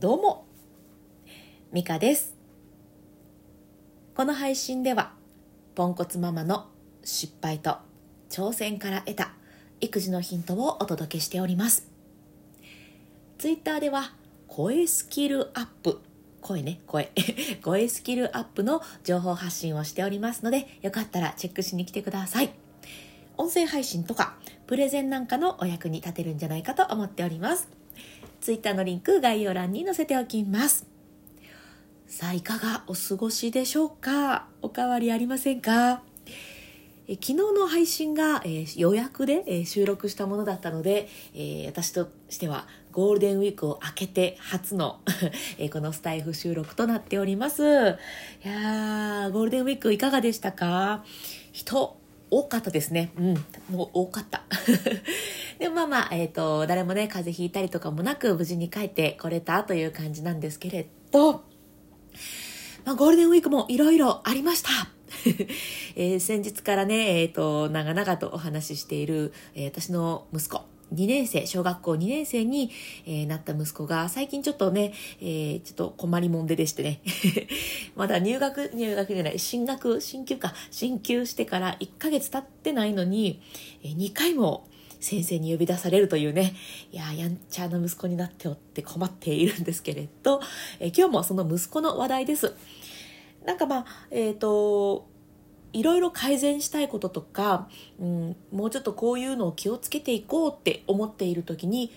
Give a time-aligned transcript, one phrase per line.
[0.00, 0.46] どうも
[1.72, 2.34] ミカです。
[4.14, 5.12] この配信では
[5.74, 6.68] ポンコツママの
[7.04, 7.76] 失敗と
[8.30, 9.34] 挑戦から得た
[9.78, 11.86] 育児のヒントをお届けしております。
[13.36, 14.14] ツイッターでは
[14.48, 16.00] 声スキルアップ
[16.40, 17.12] 声ね声。
[17.62, 22.48] 声スキルアップの情報発信をしておりますのでよかったらチェックしに来てください。
[23.36, 27.68] 音声配信とかプレゼンなんかのお役に立てるんじゃないかと思っております。
[28.40, 30.86] ツイッターのリンク概要欄に載せておきます
[32.06, 34.46] さあいかがお過ごしでしょうか？
[34.62, 36.02] おかわりありませんか？
[37.06, 45.00] え昨日の配信が、えー、予約で、えー、収録したものだったので、えー、私としてはゴールデンウィークを明けて初の
[45.58, 47.62] えこのスタイフ収録となっております。
[47.62, 51.04] いやー、ゴールデンウィークいかがでしたか？
[51.52, 51.96] 人
[52.32, 53.10] 多かったですね。
[53.18, 53.34] うん、
[53.70, 54.42] もう多かった。
[55.60, 61.44] でもまあまあ、えっ、ー、と、誰もね、風邪ひいたりとかもなく無事に帰ってこれたという感じなんですけれど、
[62.86, 64.70] まあ、ゴールデンウィークもいろいろありました。
[65.96, 70.62] えー、先日からね、えっ、ー、と、長々とお話ししている、えー、私の息子、
[70.94, 72.70] 2年生、小学校2年生に、
[73.04, 77.02] えー、なった息子が、最近ちょっとね、えー、ちょっと困りもんででしてね、
[77.96, 83.42] まだ入学、入学じゃない、進学、進級か、進級してから1ヶ月経ってないのに、
[83.82, 84.69] えー、2回も
[85.00, 86.54] 先生に呼び出されるというね、
[86.92, 90.40] いや、やんちゃな息子になっておって困っているんですけれど、
[90.78, 92.54] え、今日もその息子の話題です。
[93.44, 95.08] なんかまあ、えっ、ー、と、
[95.72, 97.68] いろいろ改善したいこととか、
[98.00, 101.92] うん、もうちょっとこういうのを気をつけていこうって思っている時に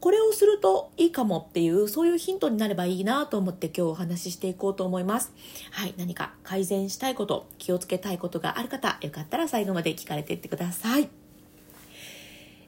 [0.00, 5.32] これをするといいかもっていうそういうヒントになればいいなと思って今日お話ししていこうと思います。
[5.72, 11.19] はい何か改善したいこと気をつけたいことがある方よかったら最後まで聞かれていってください。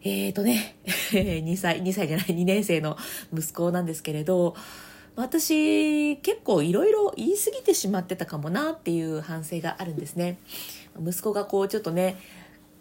[0.04, 2.96] えーとね 2歳2歳じゃない2年生の
[3.32, 4.56] 息子なんですけれど
[5.14, 10.38] 私結構いろいろ言い過ぎてしまってたかもなっていう反省があるんですね。
[10.98, 12.16] 息子がこうちょっとね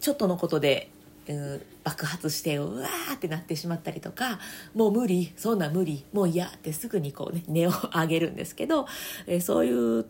[0.00, 0.90] ちょっとのことで、
[1.28, 4.38] うん、爆発してうわーってなってしまったりとか
[4.74, 8.86] もう無理そんな無理もう嫌ってすぐにこうね根を上げるんですけど、
[9.26, 10.06] えそういう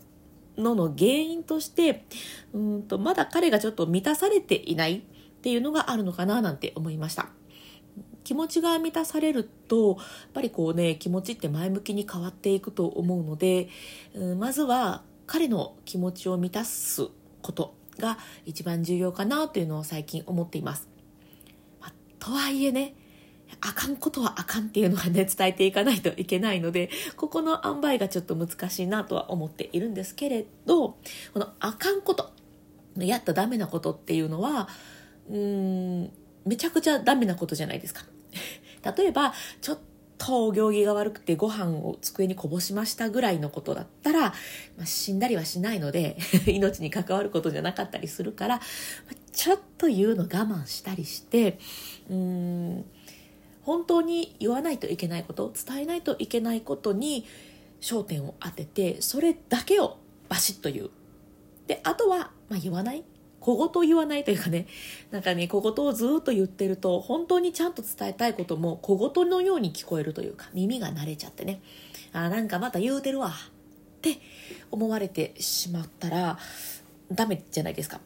[0.57, 2.05] のの原因として
[2.53, 5.03] うんとまだ彼がちょっと満たされていない
[5.43, 7.27] っていうのがあるのかななんて思いました。
[8.23, 9.97] 気持ちが満たされるとやっ
[10.33, 13.67] ぱりこうね気持ちって前向きに変わっていくと思うので、
[14.13, 17.09] うん、まずは彼の気持ちを満たす
[17.41, 20.87] ことが一番重要かなというのを最近思っています。
[21.81, 22.95] まあ、とはいえね
[23.59, 30.97] あかんことはあかんっていうのはね伝えていかないといけないのでここの塩梅がちょっと難しいなとは思っているんですけれどこ
[31.35, 32.31] のあかんこと
[32.95, 34.69] やったダメなことっていうのは
[35.29, 36.11] うーん
[36.45, 38.03] めちゃくちゃダメなことじゃないですか。
[38.97, 39.79] 例えば、ちょっ
[40.17, 46.17] とお行儀が悪くてご飯を机にこぼしましたぐらいのことだったら、まあ、死んだりはしないので
[46.47, 48.61] 命に関わることじゃなかったりするから、
[49.31, 51.59] ちょっと言うの我慢したりして、
[52.09, 52.85] うーん、
[53.63, 57.25] 本当に言わないといけないこと、伝えないといけないことに
[57.81, 59.97] 焦点を当てて、それだけを
[60.29, 60.89] バシッと言う。
[61.67, 63.03] で、あとは、まあ、言わない
[63.43, 64.67] 小言言わないというかね、
[65.11, 71.61] なんかね、小言をずっと言ってると、本当にちゃんと伝えたいことも小言のように聞こえるというか、耳が慣れちゃってね、
[72.13, 73.31] あ、なんかまた言うてるわ、っ
[74.01, 74.19] て
[74.71, 76.39] 思われてしまったら、
[77.11, 77.99] ダメじゃないですか。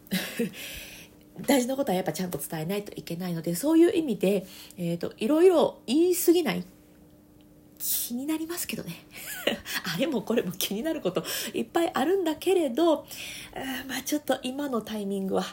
[1.45, 6.65] 大事なことはやっぱちゃんと伝えないといけないので、そういう意味で、えっ、ー、と、いろいろ言い過ぎない
[7.79, 8.93] 気になりますけどね
[9.95, 11.23] あれもこれも気になること
[11.53, 13.05] いっぱいあるんだけれど
[13.87, 15.45] まあちょっと今のタイミングは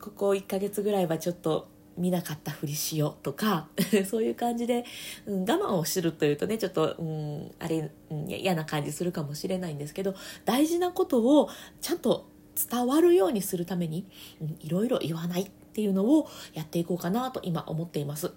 [0.00, 3.68] ここ1ヶ月ぐらいはちょっと見なかったふりしようとか
[4.08, 4.84] そういう感じで、
[5.26, 11.50] うん、我慢をするというとねちょっと、うん、あれ、うん、嫌な感じするかもしれないんですけど大事なことを
[11.80, 12.26] ちゃんと
[12.70, 14.06] 伝わるようにするために、
[14.40, 18.32] うん、いろいろ言わないっていうのをやっていこうかなと今思っています。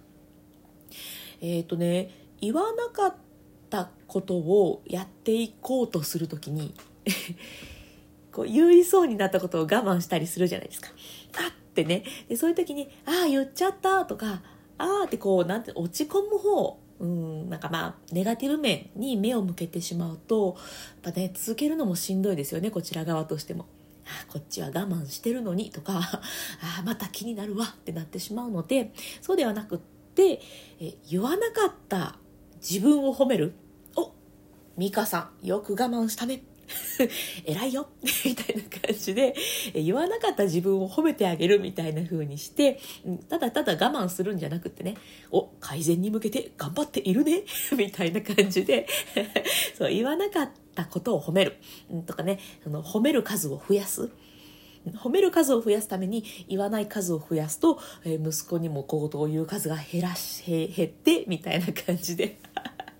[1.41, 2.09] えっ、とね
[2.43, 3.15] 言わなかっ
[3.69, 6.73] たことをやっていこうとする時に
[8.33, 10.89] こう言いそうになったことを我慢したりするじゃないですか。
[11.37, 14.43] あってねでそういう時に「ああ言っちゃった」とか
[14.77, 20.57] 「ああ」ってこうなんて落ち込む方うんなんかまあネガティブ面に目を向けてしまうと
[21.03, 23.65] やっぱね続けるのもしんどいですよねこちら側としても。
[24.05, 26.01] あこっちは我慢してるのにとか
[26.61, 28.91] あまた気になるわってなってしまうので
[29.21, 29.79] そうではなくっ
[30.13, 30.41] て
[30.81, 32.17] え言わなかった
[32.67, 33.53] 自分を褒める？
[33.97, 34.13] お、
[34.77, 36.43] ミカさん、よく我慢したね。
[37.45, 37.89] 偉いよ。
[38.23, 39.35] みたいな感じで
[39.73, 42.79] 言わなかった自分を褒めてあげるみたいな風にして
[43.27, 44.95] ただただ我慢するんじゃなくってね
[45.29, 47.43] お改善に向けて頑張っているね。
[47.77, 48.87] みたいな感じで
[49.77, 51.57] そう言わなかったことを褒める。
[52.05, 54.09] とかねその褒める数を増やす。
[54.95, 60.43] 褒める数を増やすために言わない数を増やすと、え、息子にも小言を言う数が減らし
[60.75, 62.37] 減ってみたいな感じで。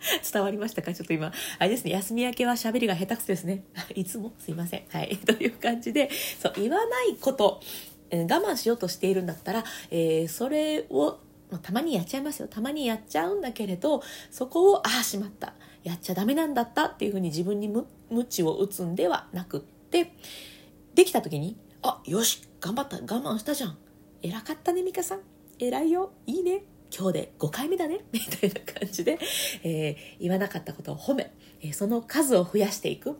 [0.31, 0.93] 伝わりましたか？
[0.93, 3.63] ちょっと今、あれですね、休み明けは喋りが下手くそですね。
[3.95, 4.83] いつもすいません。
[4.89, 5.17] はい。
[5.25, 6.09] という感じで、
[6.41, 7.61] そう、言わないこと、
[8.09, 11.19] え、我慢しようとしているんだったら、えー、それを、
[11.49, 12.47] ま、たまにやっちゃいますよ。
[12.47, 14.01] たまにやっちゃうんだけれど、
[14.31, 15.53] そこを、ああ、しまった。
[15.83, 20.13] やっちゃダメなんだったっていうふうに自分にむ無知を打つんではなくって、
[20.95, 23.77] できた時に、あ、よし、頑張った、我慢したじゃん。
[24.21, 25.21] 偉かったね、美香さん。
[25.59, 26.13] 偉いよ。
[26.25, 26.63] いいね。
[26.95, 28.01] 今日で5回目だね。
[28.13, 29.17] みたいな感じで、
[29.63, 31.31] えー、言わなかったことを褒め、
[31.61, 33.17] えー、その数を増やしていく。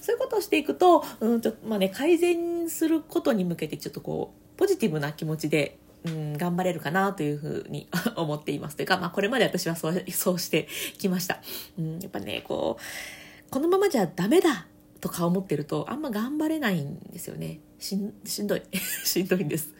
[0.00, 8.76] そういうことをしていくと、うんと、まあね、改善することに向けてちょっとこう、ポジティブな気持ちでうん、頑張れるかなというふうに 思っています。
[8.76, 10.68] というか、まあ、これまで私はそう、そうして
[10.98, 11.42] きました。
[11.78, 14.68] うん、やっぱね、こう、このままじゃダメだ
[15.00, 17.60] とか思ってると、あんま頑張れないんですよね。
[17.78, 18.62] しん、しんどい。
[19.04, 19.74] しんどいんです。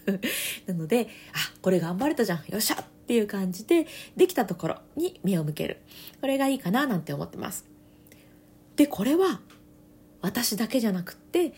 [0.66, 2.44] なので、あ、これ頑張れたじゃん。
[2.48, 3.86] よっしゃっていう感じで、
[4.16, 5.78] できたところに目を向ける。
[6.20, 7.64] これがいいかななんて思ってます。
[8.74, 9.40] で、これは、
[10.22, 11.54] 私だけじゃなくって、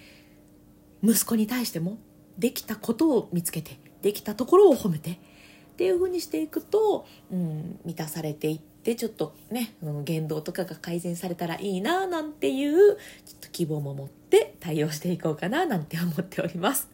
[1.03, 1.97] 息子に対しても、
[2.37, 5.17] できたことを見つけて、できたところを褒めて、っ
[5.79, 9.75] ていう風にしていくと、うん、満たされていって、ちょっとね、
[10.05, 16.89] 言動とかが改善されたらいいな、なんていう、ちょっと希望も持って対応していこうかな、なんて思っております。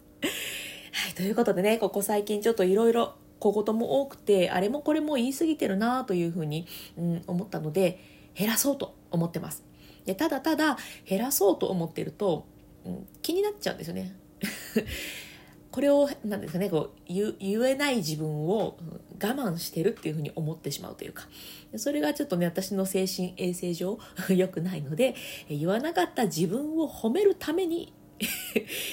[0.92, 6.66] はい、ということでね、ここ最近ちょっといろいろ小言も多くて、あれもこれも言い過ぎてるな、というふうに、
[6.96, 8.00] うん、思ったので、
[8.34, 9.64] 減らそうと思ってます。
[10.04, 10.76] でただただ
[11.06, 12.46] 減らそうと思ってると、
[12.84, 14.14] うん、気になっちゃうんですよね。
[15.70, 17.34] これを何ですかねこう言
[17.64, 18.76] えない自分を
[19.14, 21.26] 我慢してるっていうふうに思ってしまうというか
[21.74, 23.98] それがちょっとね私の精神衛生上
[24.30, 25.16] 良くないので
[25.48, 27.92] 言わなかった自分を褒めるために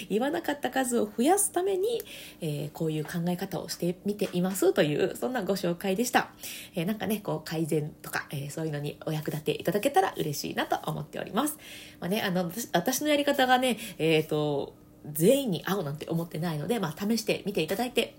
[0.09, 2.01] 言わなかった数を増やすために、
[2.41, 6.31] えー、こういう考え方をしてみていますというそんなご紹介でした、
[6.75, 11.57] えー、なんかねこう改善とか、えー、そういうのにお役立ていただけたら嬉しいなと思っております、
[11.99, 14.73] まあね、あの私のやり方がねえっ、と
[15.05, 18.15] 全員に合うなんて思ってないので、まあ、試してみていただいて、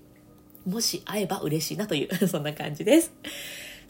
[0.66, 3.12] もし会えば嬉しいなという、そんな感じです。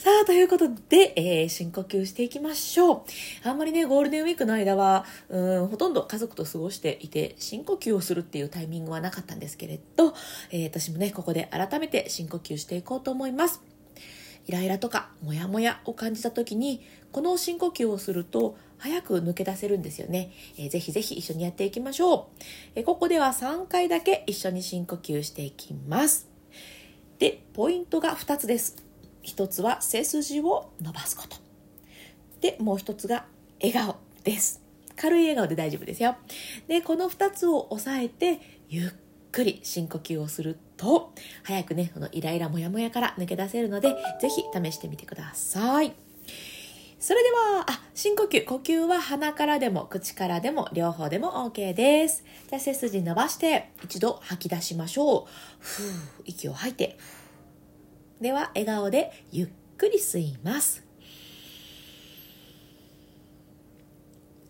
[0.02, 3.48] さあ、ということで、えー、深呼吸していきましょう。
[3.48, 10.12] あんまりね、ゴールデンウィークの間は、うん、ほとんど家族と過ごしていて、深呼吸をするっていうタイミングはなかったんですけれど、
[10.50, 13.62] えー、私もね、ここで改めて深呼吸していこうと思います。
[14.48, 22.42] イライラとかモヤモヤを感じた時にこの深呼吸をすると早く抜け出せるんですよね、えー、ぜひぜひ一緒にやっていきましょう、
[22.74, 26.28] えー、ここでは3回だけ一緒に深呼吸していきます
[27.20, 28.91] でポイントが2つです
[29.24, 31.36] 1つは背筋を伸ばすこと。
[32.40, 33.24] でもう1つが
[33.60, 34.60] 笑顔です。
[34.96, 36.16] 軽い笑顔で大丈夫ですよ。
[36.68, 38.90] でこの2つを押さえてゆっ
[39.30, 45.94] くり深呼吸をすると早くねこのイライラモヤモヤから抜け出せるのでぜひ試してみてください。
[46.98, 48.44] それではあ深呼吸。
[48.44, 52.24] 呼吸は鼻からでも口からでも両方でも OK です。
[52.48, 55.24] じゃあ背筋伸ばして一度吐き出しましょう。
[55.58, 55.84] ふう
[56.24, 56.98] 息を吐いて。
[58.22, 60.84] では笑顔でゆっくり吸います。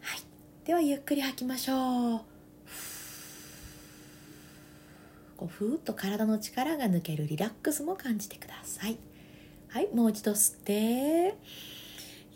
[0.01, 0.21] はい。
[0.67, 2.21] ではゆっくり吐きましょう。
[5.39, 8.99] こうふーっと体の力が抜けるリラックスも感じてください。
[9.69, 9.89] はい。
[9.95, 11.35] もう一度吸って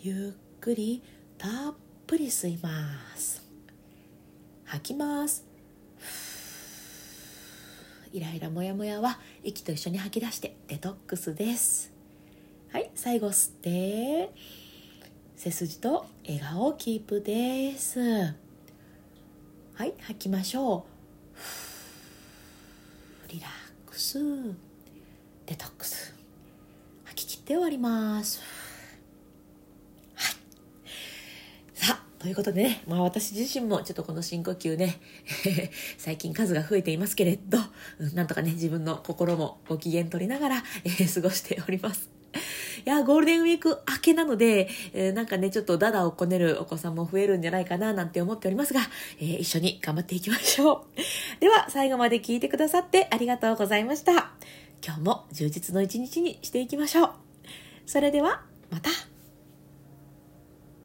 [0.03, 1.03] ゆっくり
[1.37, 1.75] たっ
[2.07, 3.45] ぷり吸います。
[4.65, 5.56] 吐きます。
[8.17, 11.93] イライラモヤモヤは息と一緒に吐き出してデトックスです。
[12.73, 14.31] はい最後吸って
[15.37, 18.01] 背筋と笑顔をキープです。
[18.01, 20.87] はい吐きましょ
[23.29, 23.33] う。
[23.33, 23.51] リラッ
[23.85, 24.19] クス。
[25.45, 26.15] デトックス。
[27.05, 28.41] 吐き切って終わります
[30.15, 30.35] はい
[31.75, 35.01] さあということでね、まあ私自身もちょっとこの深呼吸ね、
[35.99, 37.59] 最近数が増えていますけれど、
[38.15, 42.11] なんとかね、自分の心もご機嫌取りながら、えー、過ごしております。
[42.85, 48.81] いや、ゴールデンウィーク明けなので、えー、なんかね、ちょっとダダをこねるお子さんも増えるんじゃないかななんて思っておりますが、
[49.19, 51.41] えー、一緒に頑張っていきましょう。
[51.41, 54.33] では、最後まで聞いてくださってありがとうございました。
[54.85, 57.11] 今日も充実の一日にしていきましょう。
[57.87, 59.16] それでは、また。